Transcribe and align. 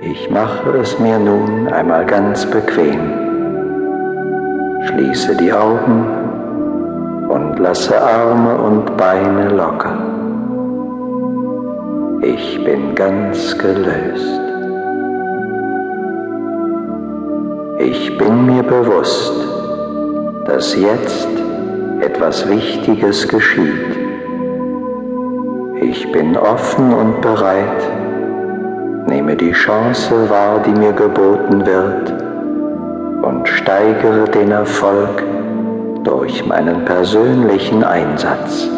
Ich 0.00 0.30
mache 0.30 0.78
es 0.78 0.96
mir 1.00 1.18
nun 1.18 1.66
einmal 1.66 2.06
ganz 2.06 2.46
bequem. 2.46 3.00
Schließe 4.86 5.36
die 5.36 5.52
Augen 5.52 6.06
und 7.28 7.58
lasse 7.58 8.00
Arme 8.00 8.58
und 8.58 8.96
Beine 8.96 9.48
locker. 9.48 9.98
Ich 12.22 12.64
bin 12.64 12.94
ganz 12.94 13.58
gelöst. 13.58 14.40
Ich 17.80 18.16
bin 18.18 18.46
mir 18.46 18.62
bewusst, 18.62 19.34
dass 20.46 20.76
jetzt 20.76 21.28
etwas 22.00 22.48
Wichtiges 22.48 23.26
geschieht. 23.26 23.98
Ich 25.80 26.12
bin 26.12 26.36
offen 26.36 26.94
und 26.94 27.20
bereit, 27.20 27.82
nehme 29.08 29.34
die 29.34 29.52
Chance 29.52 30.28
wahr, 30.28 30.60
die 30.64 30.78
mir 30.78 30.92
geboten 30.92 31.64
wird 31.64 32.12
und 33.22 33.48
steigere 33.48 34.28
den 34.28 34.50
Erfolg 34.50 35.22
durch 36.04 36.46
meinen 36.46 36.84
persönlichen 36.84 37.82
Einsatz. 37.82 38.68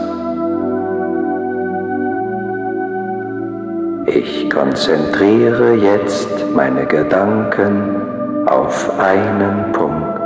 Ich 4.06 4.48
konzentriere 4.50 5.74
jetzt 5.74 6.44
meine 6.54 6.86
Gedanken 6.86 7.96
auf 8.46 8.98
einen 8.98 9.72
Punkt. 9.72 10.20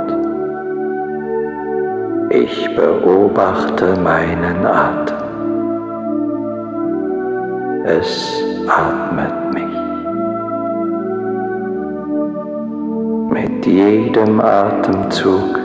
Ich 2.29 2.75
beobachte 2.75 3.95
meinen 4.01 4.65
Atem. 4.65 5.17
Es 7.85 8.41
atmet 8.67 9.53
mich. 9.53 9.74
Mit 13.35 13.65
jedem 13.65 14.39
Atemzug 14.39 15.59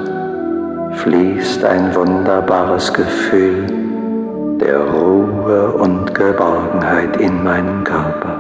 fließt 0.95 1.65
ein 1.65 1.95
wunderbares 1.95 2.93
Gefühl 2.93 3.65
der 4.61 4.81
Ruhe 4.81 5.75
und 5.75 6.13
Geborgenheit 6.13 7.17
in 7.19 7.45
meinen 7.45 7.85
Körper. 7.85 8.39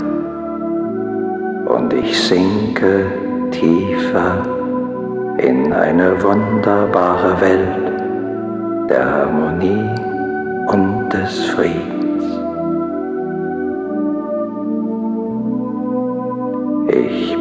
Und 1.72 1.92
ich 1.92 2.20
sinke 2.20 3.06
tiefer 3.52 4.42
in 5.38 5.72
eine 5.72 6.20
wunderbare 6.24 7.40
Welt 7.40 8.88
der 8.88 9.14
Harmonie 9.14 9.94
und 10.66 11.08
des 11.10 11.44
Friedens. 11.50 11.99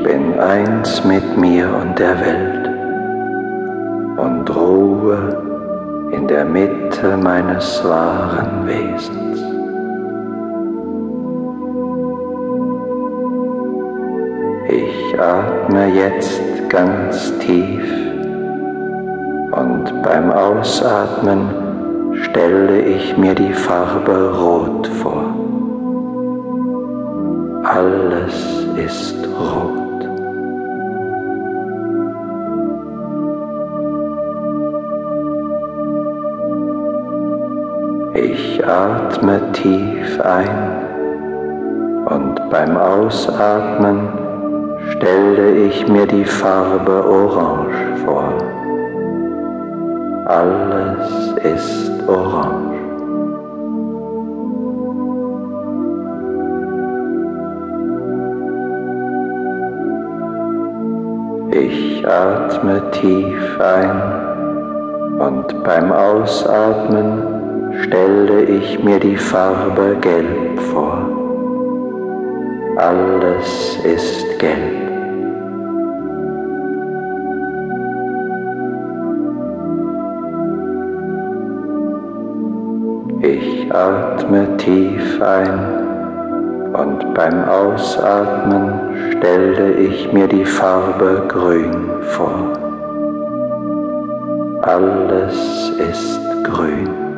Bin 0.03 0.39
eins 0.39 1.03
mit 1.03 1.37
mir 1.37 1.67
und 1.81 1.97
der 1.99 2.19
Welt 2.19 2.69
und 4.17 4.55
ruhe 4.55 5.49
in 6.11 6.27
der 6.27 6.45
Mitte 6.45 7.17
meines 7.17 7.83
wahren 7.83 8.65
Wesens. 8.67 9.39
Ich 14.69 15.19
atme 15.19 15.87
jetzt 15.87 16.41
ganz 16.69 17.37
tief 17.39 17.91
und 19.51 20.03
beim 20.03 20.31
Ausatmen 20.31 21.49
stelle 22.23 22.81
ich 22.81 23.17
mir 23.17 23.35
die 23.35 23.53
Farbe 23.53 24.31
Rot 24.37 24.87
vor. 24.87 25.23
Alles 27.63 28.65
ist 28.75 29.15
rot. 29.39 29.88
Ich 38.21 38.61
atme 38.67 39.39
tief 39.53 40.19
ein 40.19 40.49
und 42.05 42.49
beim 42.49 42.75
Ausatmen 42.75 44.09
stelle 44.91 45.51
ich 45.51 45.87
mir 45.87 46.05
die 46.05 46.25
Farbe 46.25 47.05
Orange 47.07 47.95
vor. 48.03 48.33
Alles 50.25 51.33
ist 51.43 52.09
orange. 52.09 52.75
Ich 61.51 62.05
atme 62.05 62.81
tief 62.91 63.61
ein 63.61 64.01
und 65.19 65.63
beim 65.63 65.93
Ausatmen 65.93 67.28
stelle 67.83 68.43
ich 68.43 68.83
mir 68.83 68.99
die 68.99 69.15
Farbe 69.15 69.97
Gelb 70.01 70.59
vor. 70.71 70.97
Alles 72.77 73.79
ist 73.83 74.39
gelb. 74.39 74.79
Ich 83.21 83.73
atme 83.73 84.57
tief 84.57 85.21
ein 85.21 85.59
und 86.73 87.13
beim 87.13 87.43
Ausatmen 87.49 88.73
stelle 89.11 89.73
ich 89.73 90.11
mir 90.13 90.27
die 90.27 90.45
Farbe 90.45 91.23
Grün 91.27 91.73
vor. 92.01 92.53
Alles 94.61 95.71
ist 95.77 96.19
grün. 96.43 97.08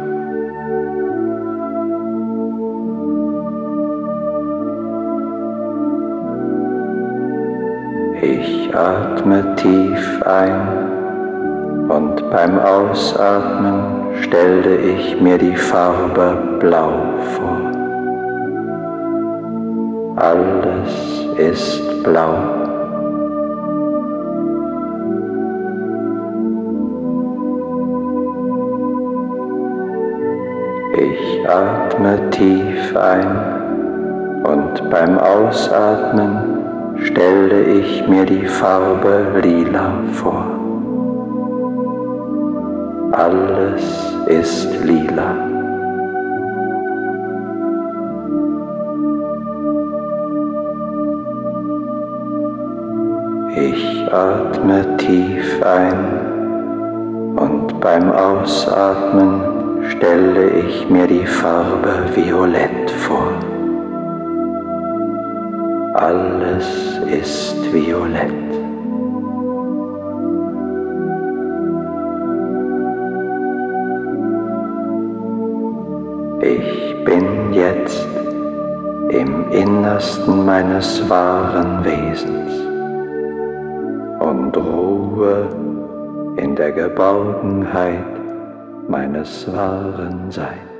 Ich 8.23 8.69
atme 8.75 9.55
tief 9.55 10.21
ein 10.27 11.87
und 11.89 12.29
beim 12.29 12.59
Ausatmen 12.59 14.13
stelle 14.21 14.75
ich 14.75 15.19
mir 15.19 15.39
die 15.39 15.55
Farbe 15.55 16.37
Blau 16.59 16.91
vor. 17.33 17.57
Alles 20.17 21.25
ist 21.37 22.03
blau. 22.03 22.35
Ich 30.93 31.49
atme 31.49 32.29
tief 32.29 32.95
ein 32.95 34.43
und 34.43 34.89
beim 34.91 35.17
Ausatmen 35.17 36.60
stelle 37.03 37.63
ich 37.63 38.07
mir 38.07 38.25
die 38.25 38.45
Farbe 38.45 39.39
Lila 39.41 40.03
vor. 40.13 40.45
Alles 43.11 44.15
ist 44.27 44.69
lila. 44.85 45.35
Ich 53.55 54.07
atme 54.11 54.97
tief 54.97 55.61
ein 55.63 56.01
und 57.35 57.79
beim 57.81 58.11
Ausatmen 58.11 59.41
stelle 59.89 60.49
ich 60.51 60.89
mir 60.89 61.07
die 61.07 61.25
Farbe 61.25 62.05
Violett 62.15 62.89
vor. 62.91 63.33
Alles 65.93 66.99
ist 67.05 67.73
violett. 67.73 68.31
Ich 76.41 77.03
bin 77.03 77.53
jetzt 77.53 78.07
im 79.09 79.51
Innersten 79.51 80.45
meines 80.45 81.09
wahren 81.09 81.83
Wesens 81.83 82.53
und 84.19 84.55
ruhe 84.55 85.49
in 86.37 86.55
der 86.55 86.71
Geborgenheit 86.71 88.05
meines 88.87 89.45
wahren 89.51 90.31
Seins. 90.31 90.70